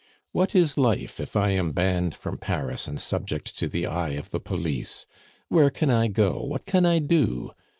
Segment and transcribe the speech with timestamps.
[0.31, 4.31] "What is life if I am banned from Paris and subject to the eye of
[4.31, 5.05] the police?
[5.47, 7.51] Where can I go, what can I do?